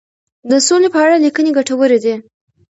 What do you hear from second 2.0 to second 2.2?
دي.